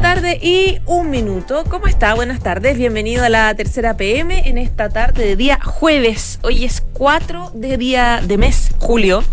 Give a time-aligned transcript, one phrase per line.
[0.00, 1.64] Tarde y un minuto.
[1.68, 2.14] ¿Cómo está?
[2.14, 2.78] Buenas tardes.
[2.78, 6.38] Bienvenido a la tercera PM en esta tarde de día jueves.
[6.42, 9.24] Hoy es 4 de día de mes, julio.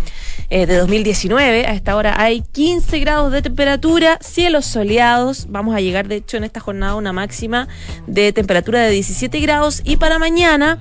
[0.48, 1.66] Eh, de 2019.
[1.66, 5.46] A esta hora hay 15 grados de temperatura, cielos soleados.
[5.50, 7.66] Vamos a llegar, de hecho, en esta jornada a una máxima
[8.06, 9.82] de temperatura de 17 grados.
[9.84, 10.78] Y para mañana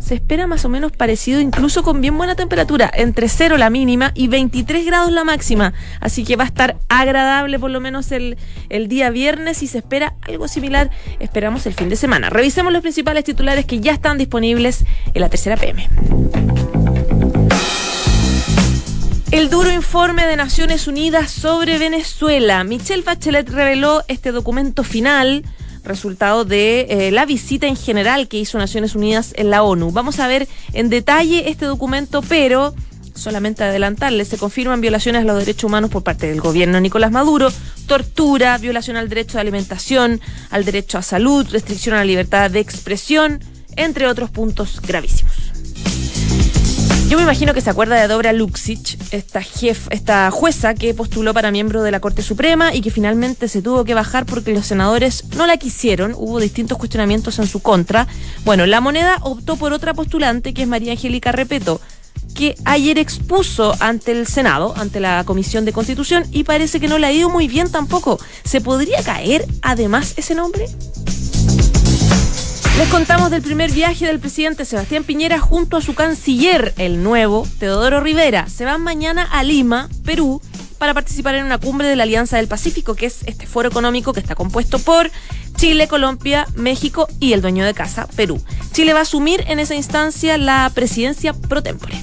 [0.00, 4.10] se espera más o menos parecido, incluso con bien buena temperatura, entre 0 la mínima
[4.14, 5.72] y 23 grados la máxima.
[6.00, 8.36] Así que va a estar agradable por lo menos el,
[8.68, 10.90] el día viernes y se espera algo similar,
[11.20, 12.28] esperamos el fin de semana.
[12.30, 14.84] Revisemos los principales titulares que ya están disponibles
[15.14, 15.88] en la tercera PM.
[19.34, 22.62] El duro informe de Naciones Unidas sobre Venezuela.
[22.62, 25.42] Michelle Bachelet reveló este documento final
[25.82, 29.90] resultado de eh, la visita en general que hizo Naciones Unidas en la ONU.
[29.90, 32.76] Vamos a ver en detalle este documento, pero
[33.16, 37.52] solamente adelantarle, se confirman violaciones a los derechos humanos por parte del gobierno Nicolás Maduro,
[37.88, 42.60] tortura, violación al derecho de alimentación, al derecho a salud, restricción a la libertad de
[42.60, 43.42] expresión,
[43.74, 45.33] entre otros puntos gravísimos.
[47.08, 51.34] Yo me imagino que se acuerda de Dobra Luxic, esta, jef, esta jueza que postuló
[51.34, 54.66] para miembro de la Corte Suprema y que finalmente se tuvo que bajar porque los
[54.66, 56.14] senadores no la quisieron.
[56.16, 58.08] Hubo distintos cuestionamientos en su contra.
[58.44, 61.80] Bueno, la moneda optó por otra postulante que es María Angélica Repeto
[62.34, 66.98] que ayer expuso ante el Senado, ante la Comisión de Constitución, y parece que no
[66.98, 68.18] le ha ido muy bien tampoco.
[68.44, 70.66] ¿Se podría caer además ese nombre?
[72.76, 77.46] Les contamos del primer viaje del presidente Sebastián Piñera junto a su canciller, el nuevo
[77.60, 78.48] Teodoro Rivera.
[78.48, 80.42] Se van mañana a Lima, Perú,
[80.78, 84.12] para participar en una cumbre de la Alianza del Pacífico, que es este foro económico
[84.12, 85.12] que está compuesto por
[85.56, 88.42] Chile, Colombia, México y el dueño de casa, Perú.
[88.72, 91.94] Chile va a asumir en esa instancia la presidencia pro tempore.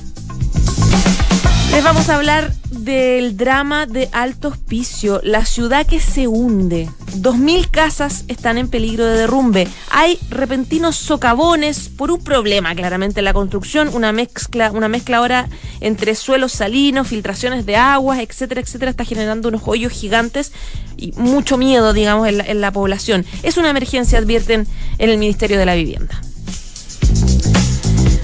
[1.71, 6.89] Les vamos a hablar del drama de Alto Hospicio, la ciudad que se hunde.
[7.15, 9.67] Dos mil casas están en peligro de derrumbe.
[9.91, 15.47] Hay repentinos socavones por un problema, claramente, en la construcción, una mezcla, una mezcla ahora
[15.79, 20.51] entre suelos salinos, filtraciones de aguas, etcétera, etcétera, está generando unos hoyos gigantes
[20.97, 23.25] y mucho miedo, digamos, en la población.
[23.43, 24.65] Es una emergencia, advierten
[24.97, 26.19] en el Ministerio de la Vivienda.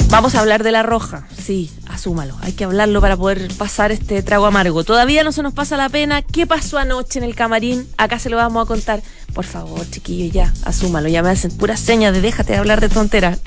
[0.10, 2.36] Vamos a hablar de la roja, sí, asúmalo.
[2.42, 4.86] Hay que hablarlo para poder pasar este trago amargo.
[4.86, 6.22] Todavía no se nos pasa la pena.
[6.22, 7.88] ¿Qué pasó anoche en el camarín?
[7.98, 9.02] Acá se lo vamos a contar.
[9.38, 11.10] Por favor, chiquillo, ya, asúmalo.
[11.10, 13.38] Ya me hacen puras señas de déjate de hablar de tonteras.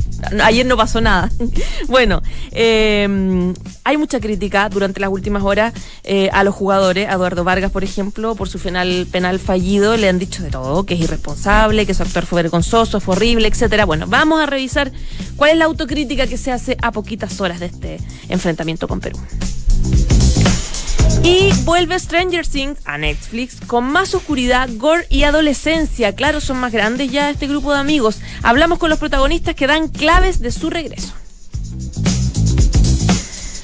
[0.41, 1.33] Ayer no pasó nada.
[1.89, 3.53] bueno, eh,
[3.83, 5.75] hay mucha crítica durante las últimas horas
[6.05, 7.09] eh, a los jugadores.
[7.09, 10.87] A Eduardo Vargas, por ejemplo, por su final penal fallido, le han dicho de todo,
[10.87, 13.84] que es irresponsable, que su actuar fue vergonzoso, fue horrible, etcétera.
[13.84, 14.93] Bueno, vamos a revisar
[15.34, 19.19] cuál es la autocrítica que se hace a poquitas horas de este enfrentamiento con Perú.
[21.22, 26.15] Y vuelve Stranger Things a Netflix con más oscuridad, gore y adolescencia.
[26.15, 28.21] Claro, son más grandes ya este grupo de amigos.
[28.43, 31.12] Hablamos con los protagonistas que dan claves de su regreso.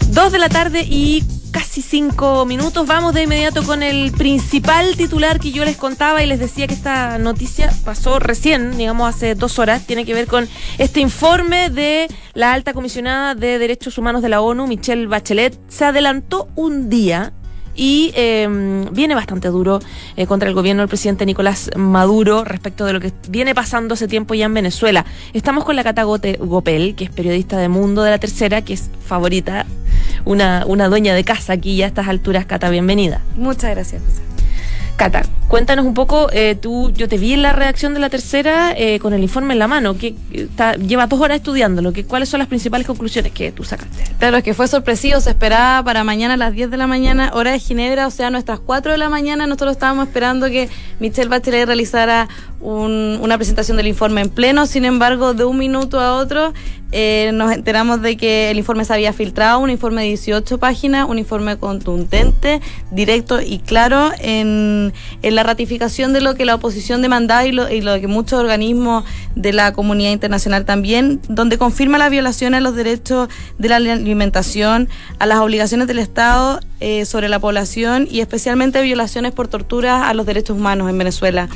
[0.08, 1.24] Dos de la tarde y
[1.56, 2.86] casi cinco minutos.
[2.86, 6.74] Vamos de inmediato con el principal titular que yo les contaba y les decía que
[6.74, 9.86] esta noticia pasó recién, digamos hace dos horas.
[9.86, 10.46] Tiene que ver con
[10.76, 15.58] este informe de la alta comisionada de Derechos Humanos de la ONU, Michelle Bachelet.
[15.70, 17.32] Se adelantó un día
[17.76, 18.48] y eh,
[18.90, 19.80] viene bastante duro
[20.16, 24.08] eh, contra el gobierno del presidente Nicolás Maduro respecto de lo que viene pasando hace
[24.08, 25.04] tiempo ya en Venezuela.
[25.32, 28.90] Estamos con la Cata Gopel, que es periodista de Mundo de la Tercera, que es
[29.04, 29.66] favorita,
[30.24, 32.46] una, una dueña de casa aquí ya a estas alturas.
[32.46, 33.20] Cata, bienvenida.
[33.36, 34.35] Muchas gracias, José.
[34.96, 38.72] Cata, cuéntanos un poco, eh, tú, yo te vi en la redacción de la tercera
[38.74, 42.30] eh, con el informe en la mano, que está, lleva dos horas estudiándolo, que, ¿cuáles
[42.30, 44.04] son las principales conclusiones que tú sacaste?
[44.18, 47.30] Claro, es que fue sorpresivo, se esperaba para mañana a las 10 de la mañana,
[47.34, 51.28] hora de Ginebra, o sea, nuestras 4 de la mañana, nosotros estábamos esperando que Michelle
[51.28, 52.28] Bachelet realizara
[52.60, 56.54] un, una presentación del informe en pleno, sin embargo, de un minuto a otro
[56.92, 61.08] eh, nos enteramos de que el informe se había filtrado, un informe de 18 páginas,
[61.08, 62.60] un informe contundente,
[62.92, 64.92] directo y claro en,
[65.22, 68.38] en la ratificación de lo que la oposición demandaba y lo, y lo, que muchos
[68.38, 69.04] organismos
[69.34, 73.28] de la comunidad internacional también, donde confirma la violación a los derechos
[73.58, 74.88] de la alimentación,
[75.18, 80.14] a las obligaciones del Estado eh, sobre la población y especialmente violaciones por tortura a
[80.14, 81.48] los derechos humanos en Venezuela.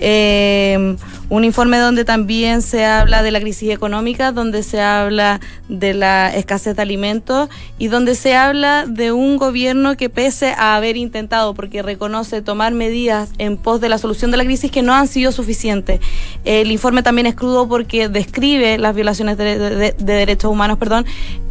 [0.00, 0.96] Eh,
[1.28, 6.34] un informe donde también se habla de la crisis económica, donde se habla de la
[6.34, 7.48] escasez de alimentos
[7.78, 12.74] y donde se habla de un gobierno que pese a haber intentado, porque reconoce tomar
[12.74, 16.00] medidas en pos de la solución de la crisis que no han sido suficientes.
[16.44, 21.06] El informe también es crudo porque describe las violaciones de, de derechos humanos, perdón,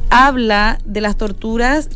[0.09, 1.89] habla de las torturas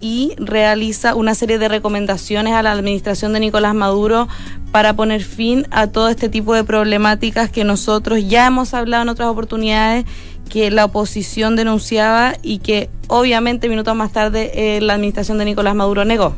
[0.00, 4.28] y realiza una serie de recomendaciones a la administración de Nicolás Maduro
[4.72, 9.08] para poner fin a todo este tipo de problemáticas que nosotros ya hemos hablado en
[9.08, 10.04] otras oportunidades
[10.48, 15.74] que la oposición denunciaba y que obviamente minutos más tarde eh, la administración de Nicolás
[15.74, 16.36] Maduro negó.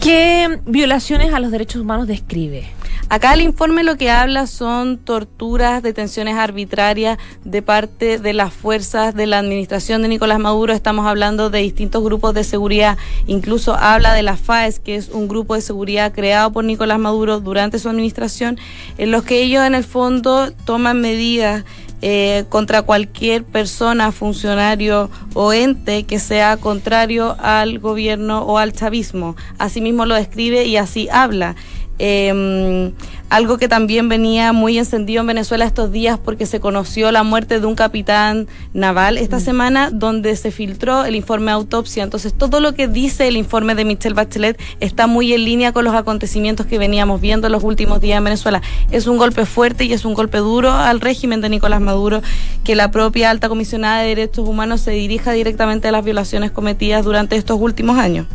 [0.00, 2.66] ¿Qué violaciones a los derechos humanos describe?
[3.10, 9.14] Acá el informe lo que habla son torturas, detenciones arbitrarias de parte de las fuerzas
[9.14, 10.72] de la administración de Nicolás Maduro.
[10.72, 12.96] Estamos hablando de distintos grupos de seguridad.
[13.26, 17.40] Incluso habla de la FAES, que es un grupo de seguridad creado por Nicolás Maduro
[17.40, 18.58] durante su administración,
[18.98, 21.64] en los que ellos en el fondo toman medidas
[22.06, 29.36] eh, contra cualquier persona, funcionario o ente que sea contrario al gobierno o al chavismo.
[29.58, 31.54] Asimismo lo describe y así habla.
[31.98, 32.92] Eh,
[33.34, 37.58] algo que también venía muy encendido en Venezuela estos días porque se conoció la muerte
[37.58, 39.40] de un capitán naval esta mm.
[39.40, 42.04] semana donde se filtró el informe de autopsia.
[42.04, 45.84] Entonces todo lo que dice el informe de Michelle Bachelet está muy en línea con
[45.84, 48.62] los acontecimientos que veníamos viendo en los últimos días en Venezuela.
[48.92, 52.22] Es un golpe fuerte y es un golpe duro al régimen de Nicolás Maduro
[52.62, 57.04] que la propia alta comisionada de derechos humanos se dirija directamente a las violaciones cometidas
[57.04, 58.26] durante estos últimos años.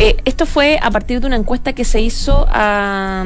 [0.00, 3.24] Eh, esto fue a partir de una encuesta que se hizo a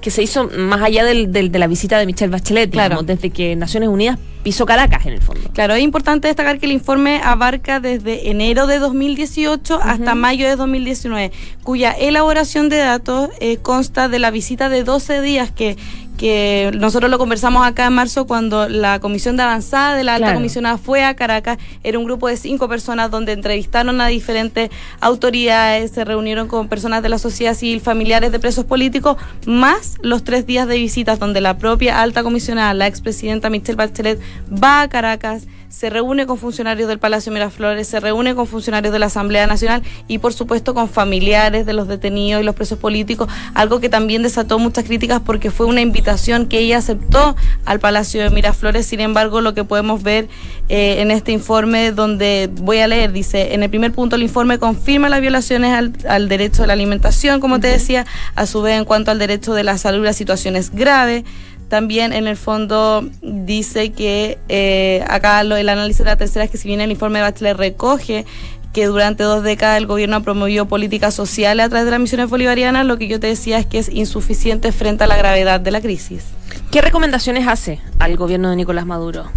[0.00, 3.02] que se hizo más allá del, de la visita de Michelle Bachelet, claro.
[3.02, 5.50] desde que Naciones Unidas pisó Caracas en el fondo.
[5.52, 10.54] Claro, es importante destacar que el informe abarca desde enero de 2018 hasta mayo de
[10.54, 11.32] 2019,
[11.64, 15.76] cuya elaboración de datos eh, consta de la visita de 12 días que
[16.16, 20.34] que nosotros lo conversamos acá en marzo cuando la comisión de avanzada de la alta
[20.34, 24.70] comisionada fue a Caracas, era un grupo de cinco personas donde entrevistaron a diferentes
[25.00, 29.16] autoridades, se reunieron con personas de la sociedad civil, familiares de presos políticos,
[29.46, 34.20] más los tres días de visitas donde la propia alta comisionada, la expresidenta Michelle Bachelet,
[34.50, 39.00] va a Caracas se reúne con funcionarios del Palacio Miraflores, se reúne con funcionarios de
[39.00, 43.28] la Asamblea Nacional y por supuesto con familiares de los detenidos y los presos políticos,
[43.54, 47.34] algo que también desató muchas críticas porque fue una invitación que ella aceptó
[47.64, 50.28] al Palacio de Miraflores, sin embargo lo que podemos ver
[50.68, 54.60] eh, en este informe donde voy a leer, dice, en el primer punto el informe
[54.60, 58.78] confirma las violaciones al, al derecho de la alimentación, como te decía, a su vez
[58.78, 61.24] en cuanto al derecho de la salud, las situaciones graves,
[61.68, 66.50] también en el fondo dice que eh, acá lo, el análisis de la tercera es
[66.50, 68.24] que si bien el informe de Bachelet recoge
[68.72, 72.28] que durante dos décadas el gobierno ha promovido políticas sociales a través de las misiones
[72.28, 75.70] bolivarianas, lo que yo te decía es que es insuficiente frente a la gravedad de
[75.70, 76.24] la crisis.
[76.70, 79.30] ¿Qué recomendaciones hace al gobierno de Nicolás Maduro?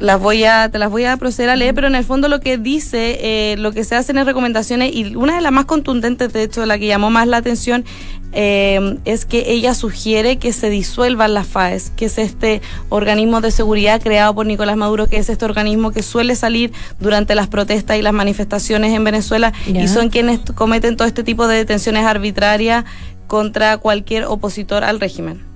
[0.00, 2.40] Las voy a, te las voy a proceder a leer, pero en el fondo lo
[2.40, 6.32] que dice, eh, lo que se hacen es recomendaciones, y una de las más contundentes,
[6.32, 7.84] de hecho, la que llamó más la atención,
[8.32, 12.60] eh, es que ella sugiere que se disuelvan las FAES, que es este
[12.90, 17.34] organismo de seguridad creado por Nicolás Maduro, que es este organismo que suele salir durante
[17.34, 21.56] las protestas y las manifestaciones en Venezuela, y son quienes cometen todo este tipo de
[21.56, 22.84] detenciones arbitrarias
[23.26, 25.47] contra cualquier opositor al régimen.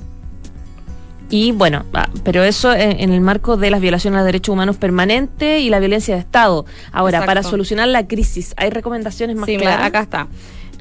[1.32, 5.62] Y bueno, ah, pero eso en, el marco de las violaciones a derechos humanos permanentes
[5.62, 6.66] y la violencia de Estado.
[6.92, 9.86] Ahora, para solucionar la crisis, ¿hay recomendaciones más sí, claras?
[9.86, 10.28] acá está.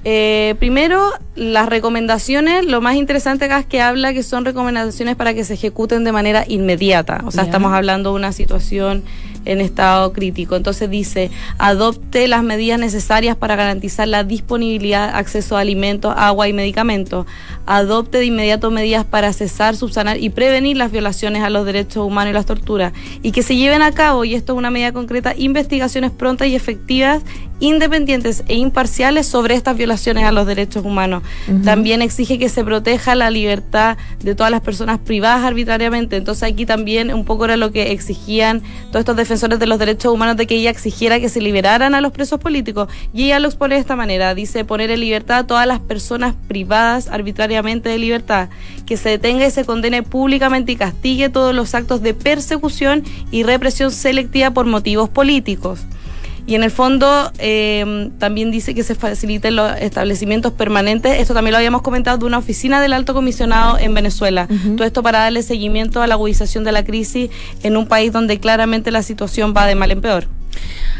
[0.03, 5.33] Eh, primero, las recomendaciones, lo más interesante acá es que habla que son recomendaciones para
[5.33, 7.21] que se ejecuten de manera inmediata.
[7.25, 9.03] O sea, estamos hablando de una situación
[9.45, 10.55] en estado crítico.
[10.55, 16.53] Entonces dice, adopte las medidas necesarias para garantizar la disponibilidad, acceso a alimentos, agua y
[16.53, 17.25] medicamentos.
[17.65, 22.31] Adopte de inmediato medidas para cesar, subsanar y prevenir las violaciones a los derechos humanos
[22.31, 22.93] y las torturas.
[23.21, 26.55] Y que se lleven a cabo, y esto es una medida concreta, investigaciones prontas y
[26.55, 27.21] efectivas
[27.59, 31.21] independientes e imparciales sobre estas violaciones a los derechos humanos.
[31.63, 36.17] También exige que se proteja la libertad de todas las personas privadas arbitrariamente.
[36.17, 40.13] Entonces aquí también un poco era lo que exigían todos estos defensores de los derechos
[40.13, 42.89] humanos de que ella exigiera que se liberaran a los presos políticos.
[43.13, 44.35] Y ella lo expone de esta manera.
[44.35, 48.49] Dice poner en libertad a todas las personas privadas arbitrariamente de libertad,
[48.85, 53.43] que se detenga y se condene públicamente y castigue todos los actos de persecución y
[53.43, 55.79] represión selectiva por motivos políticos.
[56.45, 61.19] Y en el fondo eh, también dice que se faciliten los establecimientos permanentes.
[61.19, 64.47] Esto también lo habíamos comentado de una oficina del alto comisionado en Venezuela.
[64.75, 67.29] Todo esto para darle seguimiento a la agudización de la crisis
[67.63, 70.25] en un país donde claramente la situación va de mal en peor.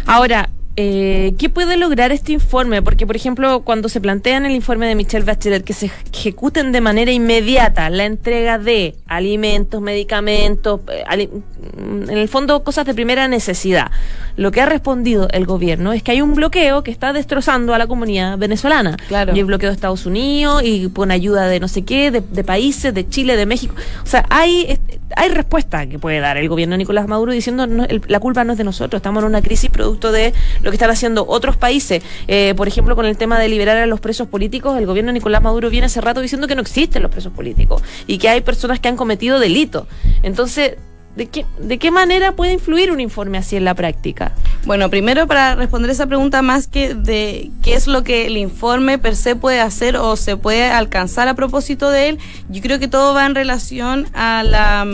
[0.05, 2.81] Ahora, eh, ¿qué puede lograr este informe?
[2.81, 6.71] Porque, por ejemplo, cuando se plantea en el informe de Michelle Bachelet que se ejecuten
[6.71, 11.29] de manera inmediata la entrega de alimentos, medicamentos, eh,
[11.77, 13.91] en el fondo cosas de primera necesidad,
[14.37, 17.77] lo que ha respondido el gobierno es que hay un bloqueo que está destrozando a
[17.77, 18.95] la comunidad venezolana.
[19.07, 19.35] Claro.
[19.35, 22.43] Y el bloqueo de Estados Unidos y con ayuda de no sé qué, de, de
[22.43, 23.75] países, de Chile, de México.
[24.03, 24.79] O sea, hay,
[25.15, 28.43] hay respuesta que puede dar el gobierno de Nicolás Maduro diciendo no, el, la culpa
[28.43, 31.57] no es de nosotros, estamos en una crisis producto de lo que están haciendo otros
[31.57, 32.03] países.
[32.27, 35.13] Eh, por ejemplo, con el tema de liberar a los presos políticos, el gobierno de
[35.13, 38.41] Nicolás Maduro viene hace rato diciendo que no existen los presos políticos y que hay
[38.41, 39.87] personas que han cometido delitos.
[40.23, 40.75] Entonces,
[41.15, 44.31] ¿De qué, ¿De qué manera puede influir un informe así en la práctica?
[44.65, 48.97] Bueno, primero para responder esa pregunta más que de qué es lo que el informe
[48.97, 52.87] per se puede hacer o se puede alcanzar a propósito de él, yo creo que
[52.87, 54.85] todo va en relación a la,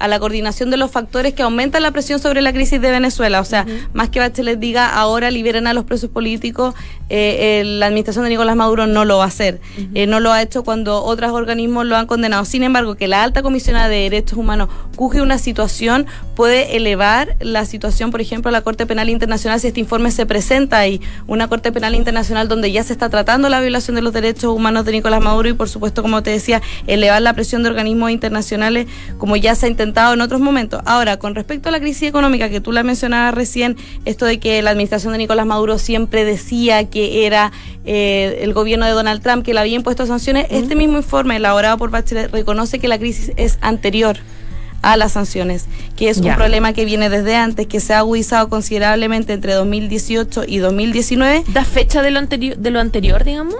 [0.00, 3.40] a la coordinación de los factores que aumentan la presión sobre la crisis de Venezuela.
[3.40, 3.88] O sea, uh -huh.
[3.92, 6.74] más que Bachelet diga ahora liberen a los presos políticos,
[7.10, 9.60] eh, eh, la administración de Nicolás Maduro no lo va a hacer.
[9.76, 9.90] Uh -huh.
[9.94, 12.44] eh, no lo ha hecho cuando otros organismos lo han condenado.
[12.44, 15.59] Sin embargo, que la alta comisionada de derechos humanos juzgue una situación
[16.34, 20.26] puede elevar la situación, por ejemplo, a la Corte Penal Internacional si este informe se
[20.26, 24.12] presenta ahí, una Corte Penal Internacional donde ya se está tratando la violación de los
[24.12, 27.68] derechos humanos de Nicolás Maduro y, por supuesto, como te decía, elevar la presión de
[27.68, 28.86] organismos internacionales
[29.18, 30.80] como ya se ha intentado en otros momentos.
[30.86, 34.62] Ahora, con respecto a la crisis económica que tú la mencionabas recién, esto de que
[34.62, 37.52] la administración de Nicolás Maduro siempre decía que era
[37.84, 40.62] eh, el gobierno de Donald Trump que le había impuesto sanciones, uh -huh.
[40.62, 44.18] este mismo informe elaborado por Bachelet reconoce que la crisis es anterior
[44.82, 46.32] a las sanciones, que es ya.
[46.32, 51.44] un problema que viene desde antes, que se ha agudizado considerablemente entre 2018 y 2019.
[51.48, 53.56] ¿Da fecha de lo anterior, de lo anterior digamos?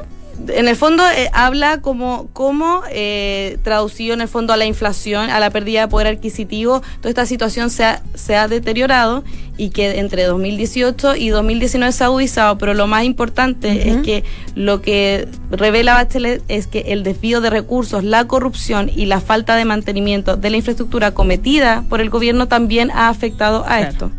[0.49, 5.31] En el fondo eh, habla como cómo eh, traducido en el fondo a la inflación,
[5.31, 9.25] a la pérdida de poder adquisitivo, toda esta situación se ha, se ha deteriorado
[9.57, 13.99] y que entre 2018 y 2019 se ha agudizado, pero lo más importante uh -huh.
[13.99, 19.07] es que lo que revela Bachelet es que el desvío de recursos, la corrupción y
[19.07, 23.79] la falta de mantenimiento de la infraestructura cometida por el gobierno también ha afectado a
[23.79, 23.89] claro.
[23.89, 24.11] esto.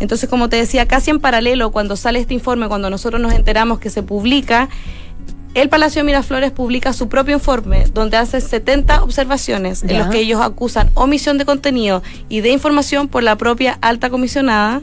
[0.00, 3.78] Entonces, como te decía, casi en paralelo, cuando sale este informe, cuando nosotros nos enteramos
[3.78, 4.68] que se publica,
[5.60, 10.20] el Palacio de Miraflores publica su propio informe donde hace 70 observaciones en los que
[10.20, 14.82] ellos acusan omisión de contenido y de información por la propia alta comisionada.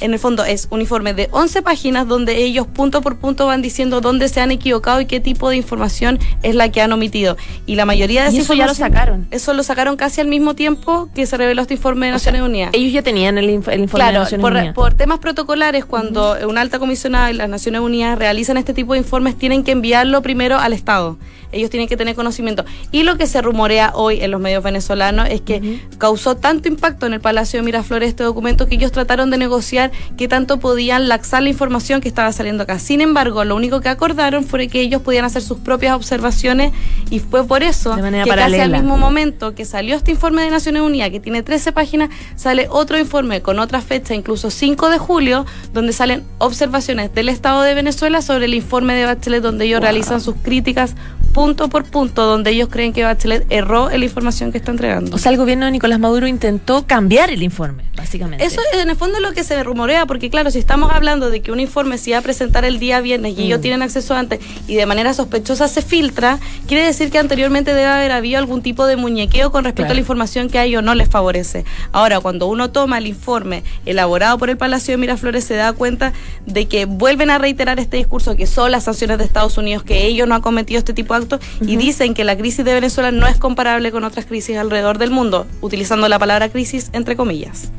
[0.00, 3.62] En el fondo es un informe de 11 páginas donde ellos punto por punto van
[3.62, 7.36] diciendo dónde se han equivocado y qué tipo de información es la que han omitido.
[7.66, 9.26] Y la mayoría de ¿Y eso ya lo sacaron.
[9.30, 12.44] Eso lo sacaron casi al mismo tiempo que se reveló este informe de Naciones o
[12.44, 12.70] sea, Unidas.
[12.72, 14.74] Ellos ya tenían el, inf el informe claro, de Naciones por, Unidas.
[14.74, 16.48] por temas protocolares, cuando uh -huh.
[16.48, 20.22] una alta comisionada y las Naciones Unidas realizan este tipo de informes, tienen que enviarlo
[20.22, 21.18] primero al Estado
[21.52, 22.64] ellos tienen que tener conocimiento.
[22.90, 25.98] Y lo que se rumorea hoy en los medios venezolanos es que uh -huh.
[25.98, 29.91] causó tanto impacto en el Palacio de Miraflores este documento que ellos trataron de negociar
[30.16, 32.78] qué tanto podían laxar la información que estaba saliendo acá.
[32.78, 36.72] Sin embargo, lo único que acordaron fue que ellos podían hacer sus propias observaciones
[37.10, 38.36] y fue por eso que paralela.
[38.36, 42.10] casi al mismo momento que salió este informe de Naciones Unidas, que tiene 13 páginas,
[42.36, 47.62] sale otro informe con otra fecha, incluso 5 de julio, donde salen observaciones del Estado
[47.62, 49.84] de Venezuela sobre el informe de Bachelet, donde ellos wow.
[49.84, 50.94] realizan sus críticas
[51.32, 55.16] punto por punto donde ellos creen que Bachelet erró en la información que está entregando.
[55.16, 58.44] O sea, el gobierno de Nicolás Maduro intentó cambiar el informe, básicamente.
[58.44, 61.40] Eso en el fondo es lo que se rumorea, porque claro, si estamos hablando de
[61.40, 63.44] que un informe se iba a presentar el día viernes y mm.
[63.44, 67.86] ellos tienen acceso antes y de manera sospechosa se filtra, quiere decir que anteriormente debe
[67.86, 69.92] haber habido algún tipo de muñequeo con respecto claro.
[69.92, 71.64] a la información que a ellos no les favorece.
[71.92, 76.12] Ahora, cuando uno toma el informe elaborado por el Palacio de Miraflores, se da cuenta
[76.46, 80.06] de que vuelven a reiterar este discurso que son las sanciones de Estados Unidos, que
[80.06, 81.68] ellos no han cometido este tipo de uh -huh.
[81.68, 85.10] y dicen que la crisis de Venezuela no es comparable con otras crisis alrededor del
[85.10, 87.70] mundo, utilizando la palabra crisis entre comillas.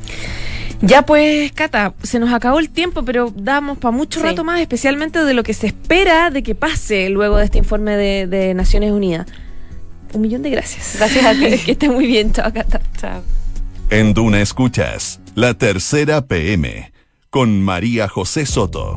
[0.81, 4.25] Ya pues, Cata, se nos acabó el tiempo, pero damos para mucho sí.
[4.25, 7.95] rato más, especialmente de lo que se espera de que pase luego de este informe
[7.95, 9.25] de, de Naciones Unidas.
[10.11, 10.95] Un millón de gracias.
[10.97, 11.57] Gracias a ti.
[11.65, 12.81] que esté muy bien, chao, Cata.
[12.99, 13.21] Chao.
[13.89, 16.91] En Duna Escuchas, la tercera PM,
[17.29, 18.95] con María José Soto.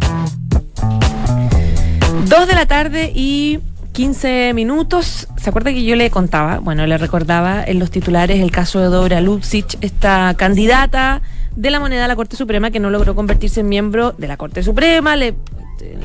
[2.28, 3.60] Dos de la tarde y
[3.96, 5.26] 15 minutos.
[5.38, 6.58] ¿Se acuerda que yo le contaba?
[6.58, 11.22] Bueno, le recordaba en los titulares el caso de Dora Luxich, esta candidata
[11.56, 14.36] de la moneda a la Corte Suprema que no logró convertirse en miembro de la
[14.36, 15.16] Corte Suprema.
[15.16, 15.34] Le,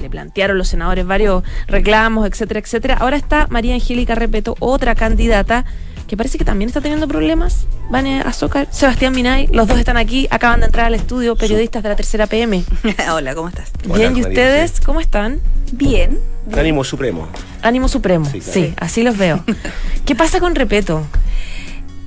[0.01, 2.95] le plantearon los senadores varios reclamos, etcétera, etcétera.
[2.97, 5.65] Ahora está María Angélica Repeto, otra candidata
[6.11, 7.67] que parece que también está teniendo problemas.
[7.89, 11.87] Vane Azócar, Sebastián Minay, los dos están aquí, acaban de entrar al estudio, periodistas de
[11.87, 12.65] la tercera PM.
[13.13, 13.71] Hola, ¿cómo estás?
[13.95, 15.39] Bien, ¿y ustedes cómo están?
[15.71, 16.19] Bien.
[16.51, 17.29] Ánimo supremo.
[17.61, 18.51] Ánimo supremo, sí, claro.
[18.53, 19.41] sí así los veo.
[20.05, 21.07] ¿Qué pasa con Repeto?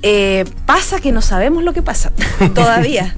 [0.03, 2.13] Eh, pasa que no sabemos lo que pasa
[2.55, 3.17] todavía.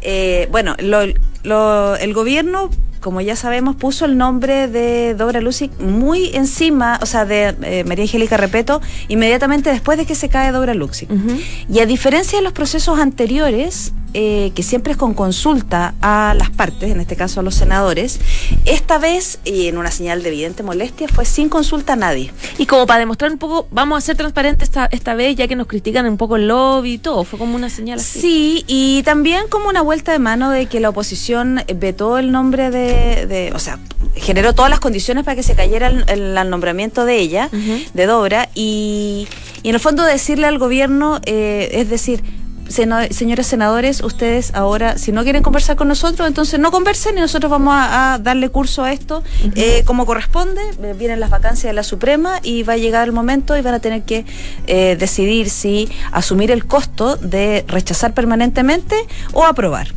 [0.00, 1.00] eh, bueno, lo,
[1.42, 7.06] lo, el gobierno como ya sabemos, puso el nombre de Dobra Lucic muy encima, o
[7.06, 11.10] sea, de eh, María Angélica Repeto, inmediatamente después de que se cae Dobra Lucic.
[11.10, 11.38] Ujú.
[11.68, 16.50] Y a diferencia de los procesos anteriores, eh, que siempre es con consulta a las
[16.50, 18.18] partes, en este caso a los senadores,
[18.64, 22.32] esta vez, y en una señal de evidente molestia, fue sin consulta a nadie.
[22.58, 25.54] Y como para demostrar un poco, vamos a ser transparentes esta, esta vez, ya que
[25.54, 28.20] nos critican un poco el lobby y todo, fue como una señal así.
[28.20, 32.72] Sí, y también como una vuelta de mano de que la oposición vetó el nombre
[32.72, 33.78] de, de- o sea,
[34.14, 37.48] generó todas las condiciones para que se cayera el, el- el nombramiento de ella,
[37.94, 39.26] de Dobra, y,
[39.62, 42.22] y en el fondo decirle al gobierno, eh, es decir,
[42.68, 47.50] señores senadores, ustedes ahora, si no quieren conversar con nosotros, entonces no conversen y nosotros
[47.50, 49.24] vamos a, a darle curso a esto
[49.56, 50.60] eh, como corresponde.
[50.80, 53.74] Eh, Vienen las vacancias de la Suprema y va a llegar el momento y van
[53.74, 54.24] a tener que
[54.68, 58.94] eh, decidir si asumir el costo de rechazar permanentemente
[59.32, 59.88] o aprobar.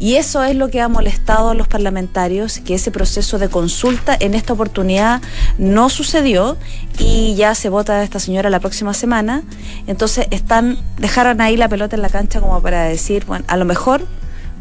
[0.00, 4.16] Y eso es lo que ha molestado a los parlamentarios, que ese proceso de consulta
[4.18, 5.20] en esta oportunidad
[5.58, 6.56] no sucedió
[6.98, 9.42] y ya se vota esta señora la próxima semana.
[9.86, 13.64] Entonces están dejaron ahí la pelota en la cancha como para decir, bueno, a lo
[13.64, 14.06] mejor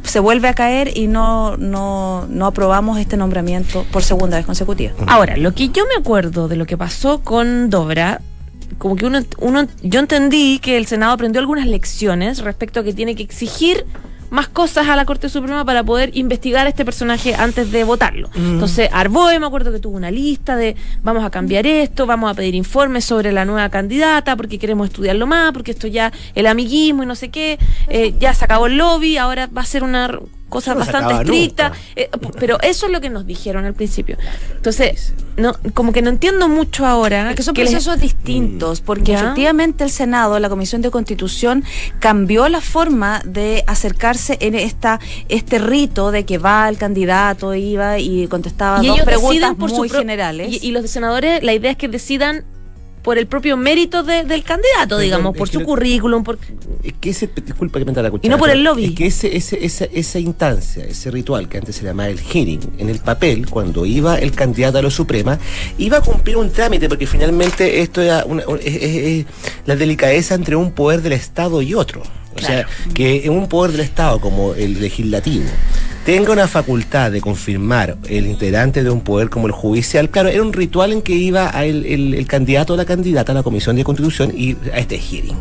[0.04, 4.94] se vuelve a caer y no, no, no aprobamos este nombramiento por segunda vez consecutiva.
[5.06, 8.22] Ahora, lo que yo me acuerdo de lo que pasó con Dobra,
[8.78, 12.94] como que uno, uno, yo entendí que el Senado aprendió algunas lecciones respecto a que
[12.94, 13.86] tiene que exigir
[14.30, 18.30] más cosas a la Corte Suprema para poder investigar a este personaje antes de votarlo.
[18.36, 22.34] Entonces, Arboe me acuerdo que tuvo una lista de vamos a cambiar esto, vamos a
[22.34, 27.04] pedir informes sobre la nueva candidata porque queremos estudiarlo más, porque esto ya, el amiguismo
[27.04, 27.58] y no sé qué,
[27.88, 30.10] eh, ya se acabó el lobby, ahora va a ser una
[30.50, 31.72] cosa no bastante nunca.
[31.96, 34.18] Eh, pero eso es lo que nos dijeron al principio.
[34.56, 37.30] Entonces, no, como que no entiendo mucho ahora.
[37.32, 39.20] Es que son que les- procesos distintos, porque Ya.
[39.20, 41.64] efectivamente el Senado, la Comisión de Constitución,
[42.00, 45.00] cambió la forma de acercarse en esta
[45.30, 49.56] este rito de que va el candidato, iba y contestaba y dos ellos preguntas deciden
[49.58, 50.50] por muy pro- generales.
[50.64, 52.46] Y, y los senadores, la idea es que decidan
[53.08, 56.38] por el propio mérito de- del candidato, Perdón, digamos, por su lo- currículum, por
[56.84, 58.28] Es que ese, disculpa que me la cuchara.
[58.28, 58.84] Y no por el lobby.
[58.88, 62.60] Es que ese, ese, esa, esa instancia, ese ritual que antes se llamaba el hearing,
[62.78, 65.40] en el papel, cuando iba el candidato a la Suprema,
[65.78, 69.26] iba a cumplir un trámite, porque finalmente esto era una- un- es- es- es
[69.66, 72.04] la delicadeza entre un poder del Estado y otro.
[72.36, 75.46] O sea, que un poder del Estado como el legislativo
[76.08, 80.42] tenga una facultad de confirmar el integrante de un poder como el judicial, claro, era
[80.42, 83.44] un ritual en que iba a el, el- el candidato o la candidata a la
[83.44, 85.36] Comisión de Constitución y a este hearing.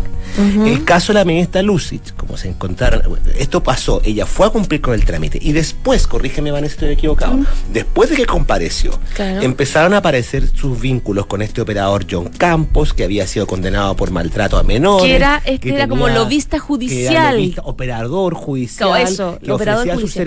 [0.66, 3.00] El caso de la ministra Lucic, como se encontraron,
[3.38, 7.38] esto pasó, ella fue a cumplir con el trámite y después, corrígeme Vanessa, estoy equivocado,
[7.72, 9.42] después de que compareció, Claro.
[9.42, 14.10] empezaron a aparecer sus vínculos con este operador John Campos, que había sido condenado por
[14.10, 15.06] maltrato a menores.
[15.06, 17.06] Que era- este que era como lobista judicial.
[17.06, 20.24] que era lobista, operador judicial, Claro, eso, que operador ofrecía sus judicial.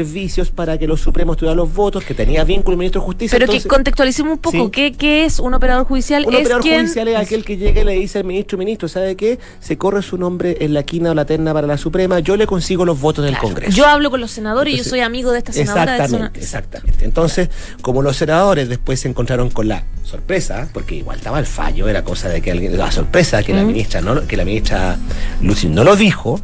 [0.54, 3.36] Para que los supremos tuvieran los votos, que tenía vínculo el ministro de Justicia.
[3.36, 4.70] Pero entonces- que contextualicemos un poco, Sí.
[4.72, 6.26] ¿qué, qué es un operador judicial?
[6.26, 8.88] un es operador quien judicial es aquel que llega y le dice al ministro, ministro,
[8.88, 9.40] ¿sabe qué?
[9.60, 12.46] Se corre su nombre en la quina o la terna para la Suprema, yo le
[12.48, 13.76] consigo los votos del Congreso.
[13.76, 15.96] yo hablo con los senadores y yo soy amigo de esta senadora.
[15.96, 17.06] Exactamente, exactamente.
[17.06, 17.50] Entonces,
[17.82, 22.04] como los senadores después se encontraron con la sorpresa, porque igual estaba el fallo, era
[22.04, 24.98] cosa de que alguien, la sorpresa que la ministra no, que la ministra
[25.42, 26.40] Lucy no lo dijo,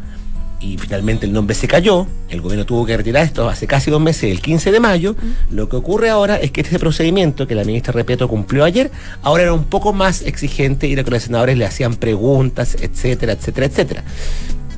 [0.61, 4.01] y finalmente el nombre se cayó, el gobierno tuvo que retirar esto hace casi dos
[4.01, 5.15] meses, el 15 de mayo,
[5.51, 8.89] lo que ocurre ahora es que este procedimiento que la ministra Repeto cumplió ayer,
[9.21, 13.33] ahora era un poco más exigente y era que los senadores le hacían preguntas, etcétera,
[13.33, 14.03] etcétera, etcétera.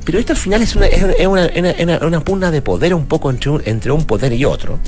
[0.04, 3.06] Pero esto al final es una, es una, es una- una- pugna de poder un
[3.08, 4.80] poco entre un, entre un poder y otro.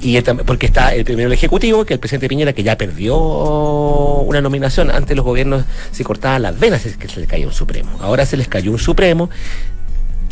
[0.00, 4.40] Y porque está el primero el Ejecutivo, que el presidente Piñera, que ya perdió una
[4.40, 4.90] nominación.
[4.90, 7.90] Antes los gobiernos se cortaban las venas es que se les caía un Supremo.
[8.00, 9.30] Ahora se les cayó un Supremo.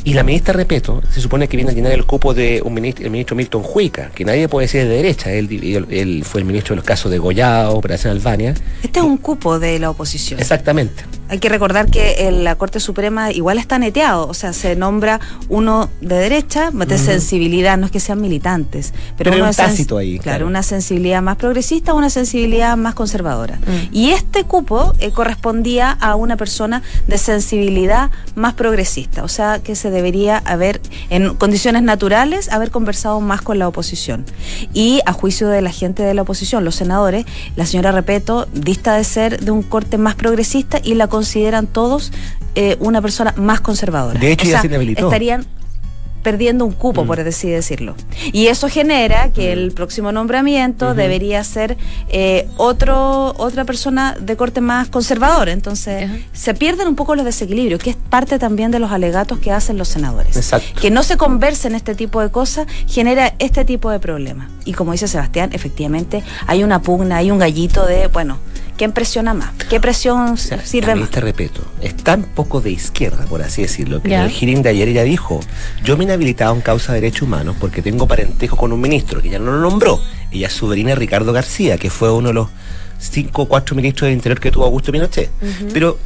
[0.06, 3.04] Y la ministra Repeto se supone que viene a llenar el cupo de un ministro,
[3.04, 5.32] el ministro Milton Huica, que nadie puede decir de derecha.
[5.32, 8.54] Él, él- él fue el ministro de los casos de Goyao, Operación Albania.
[8.84, 10.38] Este es un cupo de la oposición.
[10.38, 11.02] Exactamente.
[11.28, 15.20] Hay que recordar que en la Corte Suprema igual está neteado, o sea, se nombra
[15.48, 19.98] uno de derecha, de sensibilidad, no es que sean militantes, pero, Pero uno un tácito
[19.98, 20.46] ahí, Claro, claro.
[20.46, 23.58] una sensibilidad más progresista, una sensibilidad más conservadora.
[23.92, 29.74] Y este cupo eh, correspondía a una persona de sensibilidad más progresista, o sea, que
[29.74, 34.24] se debería haber, en condiciones naturales, haber conversado más con la oposición.
[34.72, 38.94] Y a juicio de la gente de la oposición, los senadores, la señora Repeto dista
[38.94, 42.12] de ser de un corte más progresista y la consideran todos
[42.54, 44.18] eh, una persona más conservadora.
[44.20, 45.06] De hecho, O ya sea, se inhabilitó.
[45.06, 45.44] Estarían
[46.22, 47.06] perdiendo un cupo, Mm.
[47.06, 47.94] por así decirlo.
[48.32, 51.76] Y eso genera que el próximo nombramiento debería ser
[52.08, 55.48] eh, otro otra persona de corte más conservador.
[55.48, 59.52] Entonces, se pierden un poco los desequilibrios, que es parte también de los alegatos que
[59.52, 60.34] hacen los senadores.
[60.36, 60.80] Exacto.
[60.80, 64.48] Que no se conversen este tipo de cosas genera este tipo de problemas.
[64.64, 68.38] Y como dice Sebastián, efectivamente hay una pugna, hay un gallito de, bueno,
[68.76, 69.50] ¿quién presiona más?
[69.68, 71.10] ¿Qué presión O sea, sirve más?
[71.10, 74.20] te repito, es tan poco de izquierda, por así decirlo, que Ya.
[74.20, 75.40] en el hearing de ayer ella dijo,
[75.82, 79.20] yo me he inhabilitado en causa de derechos humanos porque tengo parentesco con un ministro,
[79.22, 80.00] que ya no lo nombró.
[80.30, 82.48] Ella es sobrina de Ricardo García, que fue uno de los
[82.98, 85.30] cinco o cuatro ministros del Interior que tuvo Augusto Pinochet.
[85.72, 85.98] Pero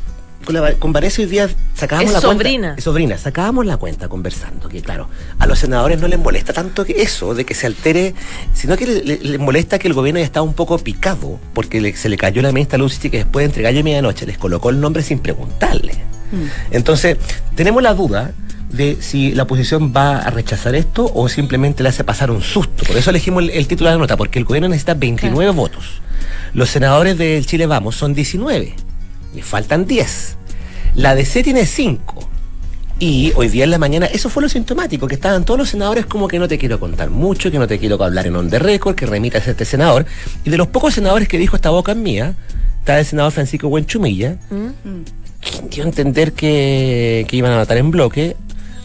[0.44, 2.68] con, la, con hoy día sacábamos Es la sobrina.
[2.68, 2.78] cuenta.
[2.78, 3.18] Es sobrina.
[3.18, 7.34] Sacábamos la cuenta conversando, que claro, a los senadores no les molesta tanto que eso,
[7.34, 8.14] de que se altere,
[8.54, 11.80] sino que le- le- les molesta que el gobierno ya está un poco picado, porque
[11.80, 14.80] le- se le cayó la ministra Lucy que después de entregarle medianoche les colocó el
[14.80, 15.94] nombre sin preguntarle.
[16.70, 17.16] Entonces,
[17.56, 18.32] tenemos la duda
[18.70, 22.84] de si la oposición va a rechazar esto o simplemente le hace pasar un susto.
[22.84, 26.00] Por eso elegimos el, el título de la nota, porque el gobierno necesita 29 votos.
[26.54, 28.74] Los senadores del Chile Vamos son 19.
[29.34, 30.36] Le faltan 10.
[30.94, 32.28] La DC tiene 5.
[32.98, 36.04] Y hoy día en la mañana, eso fue lo sintomático, que estaban todos los senadores
[36.04, 38.58] como que no te quiero contar mucho, que no te quiero hablar en on the
[38.58, 40.04] record, que remitas a este senador.
[40.44, 42.34] Y de los pocos senadores que dijo esta boca es mía,
[42.80, 47.90] está el senador Francisco Buenchumilla, quien dio a entender que, que iban a matar en
[47.90, 48.36] bloque.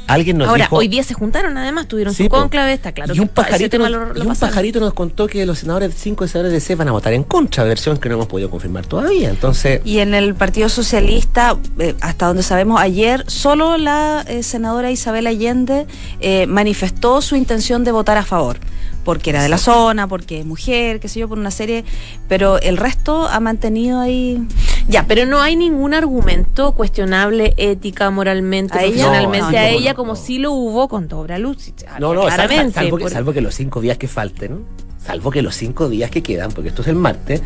[0.08, 0.76] Alguien nos Ahora, dijo...
[0.78, 2.38] hoy día se juntaron además, tuvieron Sí, su po.
[2.38, 3.16] cónclave, está claro.
[3.16, 5.94] y un que pajarito, nos, lo- lo y un pajarito nos contó que los senadores,
[5.98, 8.86] cinco senadores de C van a votar en contra, versión que no hemos podido confirmar
[8.86, 9.30] todavía.
[9.30, 14.92] Entonces, Y en el Partido Socialista, eh, hasta donde sabemos, ayer solo la eh, senadora
[14.92, 15.88] Isabel Allende
[16.20, 18.58] eh, manifestó su intención de votar a favor,
[19.06, 21.86] porque era de la zona, porque es mujer, qué sé yo, por una serie,
[22.28, 24.42] pero el resto ha mantenido ahí...
[24.90, 29.06] Ya, pero no hay ningún argumento cuestionable ética, moralmente, ¿A ella?
[29.06, 30.16] profesionalmente No, a ella, no, como no.
[30.18, 31.72] sí lo hubo con Dobra Luz.
[32.00, 32.74] no, no, salvo, claramente.
[32.74, 34.66] salvo que, por- salvo que los cinco días que falten,
[35.06, 37.42] salvo que los cinco días que quedan, porque esto es el martes,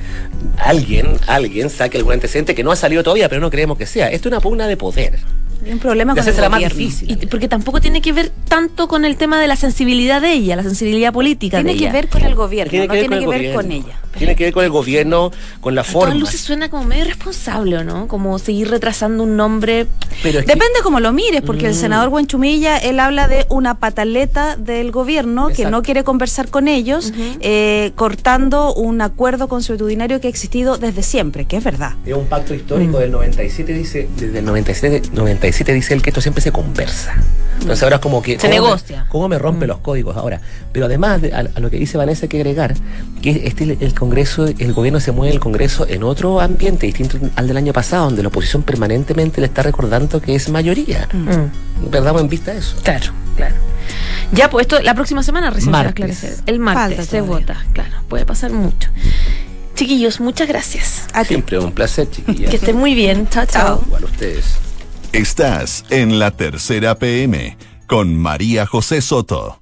[0.58, 4.08] alguien, alguien saque algún antecedente que no ha salido todavía, pero no creemos que sea.
[4.10, 5.19] Esto es una pugna de poder.
[5.65, 6.78] Hay un problema con el más gobierno.
[6.78, 7.12] difícil.
[7.12, 10.56] Y porque tampoco tiene que ver tanto con el tema de la sensibilidad de ella,
[10.56, 11.93] la sensibilidad política Tiene de que ella.
[11.93, 14.00] ver con el gobierno, Tiene no que ver tiene que ver con ella.
[14.17, 16.15] Tiene que ver con el gobierno, con la A todas forma.
[16.15, 18.08] luces suena como medio irresponsable, ¿o ¿no?
[18.08, 19.88] Como seguir retrasando un nombre.
[20.24, 21.78] Pero es que- Depende cómo lo mires, porque el Mm.
[21.80, 27.13] senador Buenchumilla, él habla de una pataleta del gobierno que no quiere conversar con ellos,
[27.39, 31.93] eh, cortando un acuerdo consuetudinario que ha existido desde siempre, que es verdad.
[32.06, 36.22] Es un pacto histórico del 97, dice, desde el 97, 97 dice él que esto
[36.22, 37.13] siempre se conversa.
[37.62, 38.39] Entonces ahora es como que...
[38.39, 39.06] Se ¿cómo me- negocia.
[39.10, 40.39] ¿Cómo me rompe los códigos ahora?
[40.72, 42.74] Pero además, de- a, a lo que dice Vanessa, hay que agregar
[43.22, 47.48] que este, el Congreso, el gobierno se mueve el Congreso en otro ambiente distinto al
[47.48, 51.08] del año pasado, donde la oposición permanentemente le está recordando que es mayoría.
[51.13, 52.76] Mm, Perdamos en vista eso.
[52.84, 53.56] claro, claro.
[54.32, 56.36] Ya, pues esto la próxima semana recién se va a esclarecer.
[56.45, 58.89] El martes Falta se vota, claro, puede pasar mucho.
[59.76, 61.08] Chiquillos, muchas gracias.
[61.13, 61.30] A ti.
[61.30, 62.50] Siempre un placer, chiquillas.
[62.50, 63.28] Que estén muy bien.
[63.30, 63.82] Chao, chao.
[63.88, 64.56] Igual ustedes.
[65.13, 69.58] Estás en la tercera PM con María José Soto.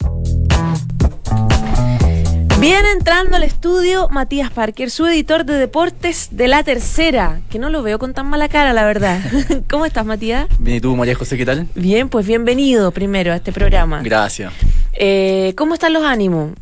[2.60, 7.70] Viene entrando al estudio Matías Parker, su editor de deportes de La Tercera, que no
[7.70, 9.22] lo veo con tan mala cara, la verdad.
[9.70, 10.48] ¿Cómo estás, Matías?
[10.58, 11.67] Bien, ¿y tú, María José, qué tal?
[11.76, 14.02] Bien, pues bienvenido primero a este programa.
[14.02, 14.52] Gracias.
[14.93, 16.54] Eh, ¿Cómo están los ánimos?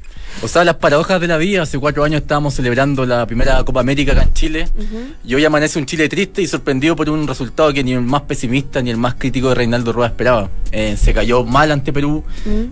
[0.41, 1.61] O sea, las paradojas de la vida.
[1.61, 4.67] Hace cuatro años estábamos celebrando la primera Copa América acá en Chile.
[5.23, 8.23] Y hoy amanece un Chile triste y sorprendido por un resultado que ni el más
[8.23, 10.49] pesimista ni el más crítico de Reinaldo Rueda esperaba.
[10.73, 12.21] Eh, se cayó mal ante Perú,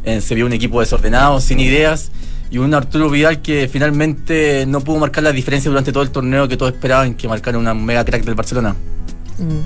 [0.04, 2.12] eh, se vio un equipo desordenado, sin ideas.
[2.54, 6.48] Y un Arturo Vidal que finalmente no pudo marcar la diferencia durante todo el torneo
[6.48, 8.76] que todos esperaban que marcara una mega crack del Barcelona.
[9.40, 9.62] Mm.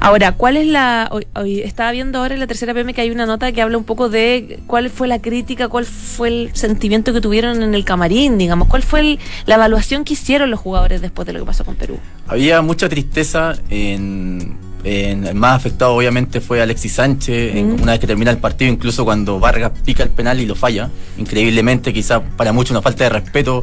[0.00, 1.08] Ahora, ¿cuál es la.
[1.12, 3.78] Hoy, hoy estaba viendo ahora en la tercera PM que hay una nota que habla
[3.78, 7.84] un poco de cuál fue la crítica, cuál fue el sentimiento que tuvieron en el
[7.84, 11.46] camarín, digamos, cuál fue el- la evaluación que hicieron los jugadores después de lo que
[11.46, 12.00] pasó con Perú.
[12.26, 17.82] Había mucha tristeza en- el más afectado obviamente fue Alexis Sánchez Mm.
[17.82, 20.90] una vez que termina el partido incluso cuando Vargas pica el penal y lo falla
[21.18, 23.62] increíblemente quizás para muchos una falta de respeto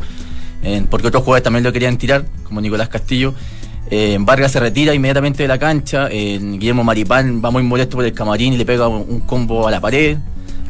[0.90, 3.34] porque otros jugadores también lo querían tirar como Nicolás Castillo.
[3.92, 8.14] Eh, Vargas se retira inmediatamente de la cancha Guillermo Maripán va muy molesto por el
[8.14, 10.18] camarín y le pega un, un combo a la pared.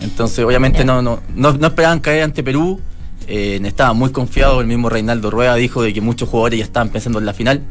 [0.01, 2.79] Entonces obviamente no, no, no, no esperaban caer ante Perú.
[3.27, 6.89] Eh, estaba muy confiado el mismo Reinaldo Rueda dijo de que muchos jugadores ya estaban
[6.89, 7.61] pensando en la final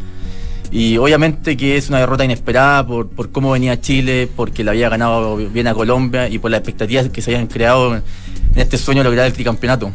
[0.70, 4.88] y obviamente que es una derrota inesperada por, por cómo venía Chile, porque le había
[4.88, 8.02] ganado bien a Colombia y por las expectativas que se habían creado en
[8.56, 9.90] este sueño de lograr el tricampeonato.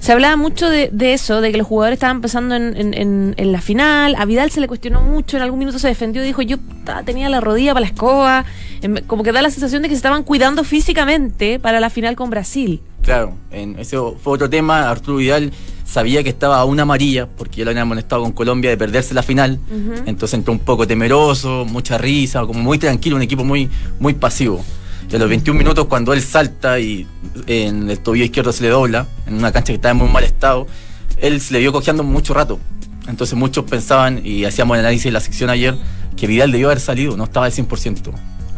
[0.00, 3.34] Se hablaba mucho de, de eso, de que los jugadores estaban pensando en, en- en-
[3.36, 4.16] en la final.
[4.18, 6.56] A Vidal se le cuestionó mucho, en algún minuto se defendió y dijo, yo
[7.04, 8.44] tenía la rodilla para la escoba.
[8.80, 12.16] Em, Como que da la sensación de que se estaban cuidando físicamente para la final
[12.16, 12.80] con Brasil.
[13.02, 14.90] Claro, en, ese fue otro tema.
[14.90, 15.52] Arturo Vidal
[15.90, 19.12] sabía que estaba a una amarilla, porque ya lo habían amonestado con Colombia de perderse
[19.12, 19.58] la final.
[19.68, 20.02] Ujú.
[20.06, 24.64] Entonces entró un poco temeroso, mucha risa, como muy tranquilo, un equipo muy, muy pasivo.
[25.10, 27.06] Y a los 21 minutos, cuando él salta y
[27.46, 30.22] en el tobillo izquierdo se le dobla, en una cancha que estaba en muy mal
[30.22, 30.68] estado,
[31.16, 32.60] él se le vio cojeando mucho rato.
[33.08, 35.76] Entonces muchos pensaban, y hacíamos el análisis en la sección ayer,
[36.16, 38.12] que Vidal debió haber salido, no estaba al 100%.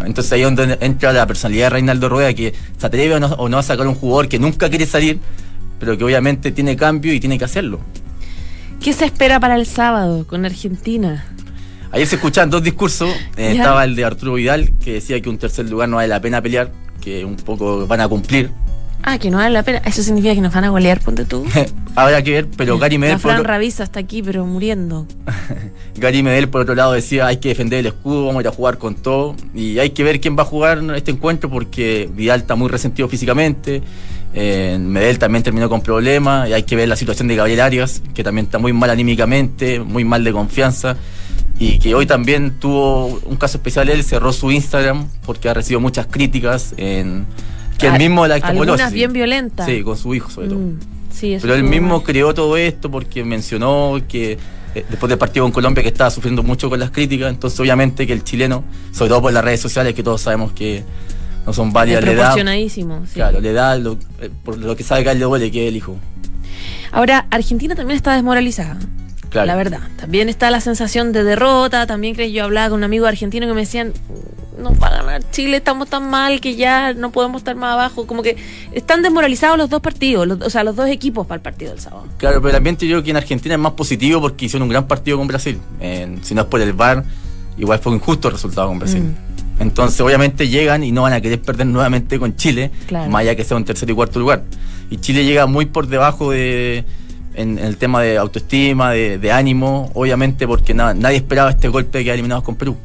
[0.04, 3.28] Entonces ahí es donde entra la personalidad de Reinaldo Rueda, que se atreve o no,
[3.28, 5.20] o no a sacar un jugador que nunca quiere salir,
[5.82, 7.80] pero que obviamente tiene cambio y tiene que hacerlo.
[8.80, 11.24] ¿Qué se espera para el sábado con Argentina?
[11.90, 13.08] Ayer se escuchaban dos discursos.
[13.36, 16.20] Eh, estaba el de Arturo Vidal, que decía que un tercer lugar no vale la
[16.20, 18.52] pena pelear, que un poco van a cumplir.
[19.02, 19.82] Ah, que no vale la pena.
[19.84, 21.44] Eso significa que nos van a golear, ponte tú.
[21.96, 25.08] Habrá que ver, pero Gary Medel, La Fran otro, Ravisa está aquí, pero muriendo.
[25.96, 28.52] Gary Medel, por otro lado, decía hay que defender el escudo, vamos a ir a
[28.52, 29.34] jugar con todo.
[29.52, 33.08] Y hay que ver quién va a jugar este encuentro, porque Vidal está muy resentido
[33.08, 33.82] físicamente.
[34.34, 36.48] Eh, Medel también terminó con problemas.
[36.48, 39.80] Y hay que ver la situación de Gabriel Arias, que también está muy mal anímicamente,
[39.80, 40.96] muy mal de confianza.
[41.58, 43.88] Y que hoy también tuvo un caso especial.
[43.88, 46.74] Él cerró su Instagram porque ha recibido muchas críticas.
[46.76, 47.26] En,
[47.78, 49.66] que él Al- mismo la Algunas bien violentas.
[49.66, 50.58] Sí, con su hijo sobre todo.
[50.58, 50.78] Mm,
[51.12, 52.02] sí, Pero él mismo mal.
[52.02, 54.38] creó todo esto porque mencionó que
[54.74, 58.06] eh, después del partido con Colombia que estaba sufriendo mucho con las críticas, entonces obviamente
[58.06, 60.82] que el chileno, sobre todo por las redes sociales que todos sabemos que
[61.46, 63.14] no son válidas, le da, Desproporcionadísimo, sí.
[63.14, 65.68] claro, le da lo, eh, por lo que sabe que a él le duele que
[65.68, 65.96] hijo.
[66.92, 68.78] Ahora, Argentina también está desmoralizada.
[69.30, 69.46] Claro.
[69.46, 69.80] La verdad.
[69.96, 71.86] También está la sensación de derrota.
[71.86, 73.94] También creo yo hablaba con un amigo argentino que me decían,
[74.58, 78.06] no va a ganar Chile, estamos tan mal que ya no podemos estar más abajo.
[78.06, 78.36] Como que
[78.72, 81.80] están desmoralizados los dos partidos, los- o sea, los dos equipos para el partido del
[81.80, 82.04] sábado.
[82.18, 84.68] Claro, pero el ambiente yo creo que en Argentina es más positivo porque hicieron un
[84.68, 85.58] gran partido con Brasil.
[85.80, 87.02] Eh, si no es por el VAR,
[87.56, 89.00] igual fue injusto el resultado con Brasil.
[89.02, 89.31] Mm.
[89.62, 93.10] Entonces, obviamente llegan y no van a querer perder nuevamente con Chile, Claro.
[93.10, 94.42] más allá que sea un tercer y cuarto lugar.
[94.90, 96.84] Y Chile llega muy por debajo de
[97.34, 101.68] en, en el tema de autoestima, de, de ánimo, obviamente porque na- nadie esperaba este
[101.68, 102.76] golpe de quedar eliminados con Perú.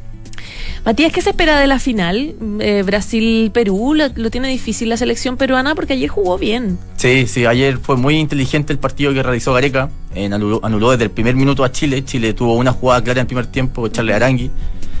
[0.84, 2.34] Matías, ¿qué se espera de la final?
[2.60, 6.78] Eh, Brasil-Perú, lo, lo tiene difícil la selección peruana porque ayer jugó bien.
[6.96, 9.90] Sí, sí, ayer fue muy inteligente el partido que realizó Gareca.
[10.14, 12.04] En anuló, anuló desde el primer minuto a Chile.
[12.04, 14.50] Chile tuvo una jugada clara en el primer tiempo, echarle a Arangui,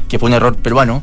[0.08, 1.00] que fue un error peruano.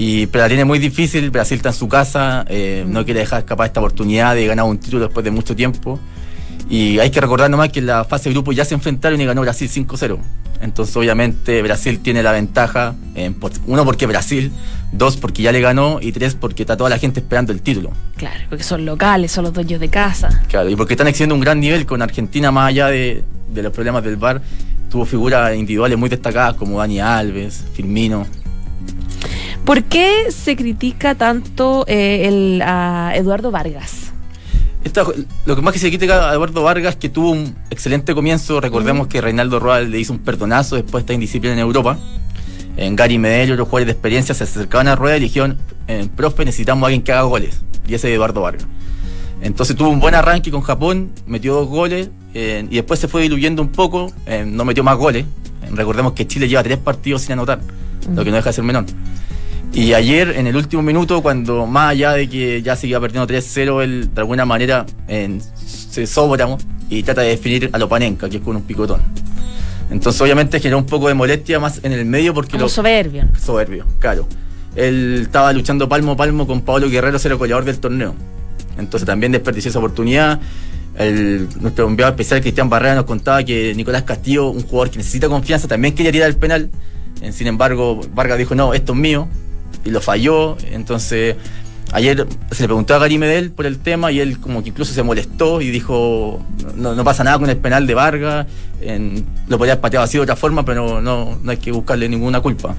[0.00, 3.40] Y, pero la tiene muy difícil, Brasil está en su casa, eh, no quiere dejar
[3.40, 5.98] escapar esta oportunidad de ganar un título después de mucho tiempo.
[6.70, 9.24] Y hay que recordar nomás que en la fase de grupo ya se enfrentaron y
[9.24, 10.18] ganó Brasil 5-0.
[10.60, 14.52] Entonces obviamente Brasil tiene la ventaja, eh, por- uno porque Brasil,
[14.92, 17.90] dos porque ya le ganó y tres porque está toda la gente esperando el título.
[18.16, 20.42] Claro, porque son locales, son los dueños de casa.
[20.48, 23.72] Claro, y porque están exigiendo un gran nivel con Argentina, más allá de, de los
[23.72, 24.40] problemas del VAR,
[24.90, 28.26] tuvo figuras individuales muy destacadas como Dani Alves, Firmino.
[29.68, 34.12] ¿Por qué se critica tanto eh, el, a Eduardo Vargas?
[34.82, 35.04] Esta-
[35.44, 39.08] lo que más que se critica a Eduardo Vargas, que tuvo un excelente comienzo, recordemos
[39.08, 41.98] que Reinaldo Roa le hizo un perdonazo después de esta indisciplina en Europa.
[42.78, 46.08] En Gary Medel y otros jugadores de experiencia se acercaban a Rueda y dijeron, eh,
[46.16, 47.60] profe, necesitamos a alguien que haga goles.
[47.86, 48.66] Y ese es Eduardo Vargas.
[49.42, 53.20] Entonces tuvo un buen arranque con Japón, metió dos goles eh, y después se fue
[53.20, 55.26] diluyendo un poco, eh, no metió más goles.
[55.74, 57.60] Recordemos que Chile lleva tres partidos sin anotar,
[58.14, 58.86] lo que no deja de ser menor.
[59.72, 63.32] Y ayer, en el último minuto, cuando más allá de que ya se iba perdiendo
[63.32, 66.48] 3-0, él de alguna manera eh, se sobra
[66.88, 69.02] y trata de definir a Lopanenka, que es con un picotón.
[69.90, 73.28] Entonces, obviamente, generó un poco de molestia más en el medio porque Como lo, soberbio.
[73.40, 74.26] soberbio, claro.
[74.76, 78.14] Él estaba luchando palmo a palmo con Pablo Guerrero, ser el goleador del torneo.
[78.78, 80.40] Entonces también desperdició esa oportunidad.
[80.96, 85.28] El, nuestro enviado especial Cristian Barrera nos contaba que Nicolás Castillo, un jugador que necesita
[85.28, 86.70] confianza, también quería tirar el penal.
[87.32, 89.28] Sin embargo, Vargas dijo, no, esto es mío.
[89.88, 90.56] Y lo falló.
[90.70, 91.34] Entonces,
[91.92, 94.92] ayer se le preguntó a Gary Medel por el tema y él como que incluso
[94.92, 96.44] se molestó y dijo,
[96.76, 98.46] no, no pasa nada con el penal de Vargas.
[98.80, 102.08] En- lo podría haber pateado así de otra forma, pero no, no hay que buscarle
[102.08, 102.74] ninguna culpa.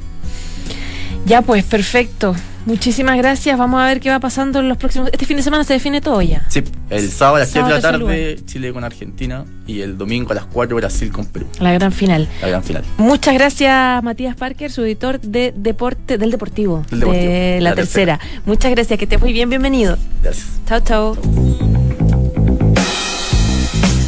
[1.25, 2.35] Ya pues, perfecto.
[2.65, 3.57] Muchísimas gracias.
[3.57, 5.09] Vamos a ver qué va pasando en los próximos...
[5.11, 6.45] Este fin de semana se define todo ya.
[6.49, 10.31] Sí, el sábado a las 7 de la tarde Chile con Argentina y el domingo
[10.31, 11.47] a las 4 Brasil con Perú.
[11.59, 12.27] La gran final.
[12.41, 12.83] La gran final.
[12.97, 17.75] Muchas gracias, Matías Parker, su editor de deporte, del Deportivo, Del Deportivo, de La, La
[17.75, 18.19] tercera.
[18.45, 19.97] Muchas gracias, que estés muy bien, bienvenido.
[20.21, 20.47] Gracias.
[20.67, 21.58] Chao, chao.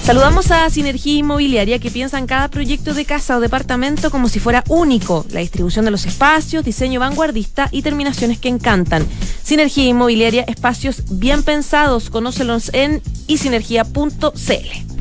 [0.03, 4.39] Saludamos a Sinergia Inmobiliaria que piensa en cada proyecto de casa o departamento como si
[4.39, 5.25] fuera único.
[5.29, 9.05] La distribución de los espacios, diseño vanguardista y terminaciones que encantan.
[9.43, 12.09] Sinergia Inmobiliaria, espacios bien pensados.
[12.09, 14.91] Conócelos en isinergia.cl.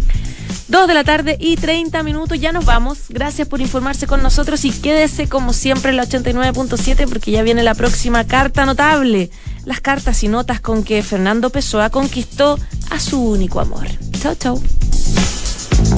[0.68, 3.06] Dos de la tarde y 30 minutos, ya nos vamos.
[3.08, 7.64] Gracias por informarse con nosotros y quédese como siempre en la 89.7 porque ya viene
[7.64, 9.30] la próxima carta notable.
[9.64, 12.58] Las cartas y notas con que Fernando Pessoa conquistó
[12.90, 13.88] a su único amor.
[14.20, 14.62] Chau, chau.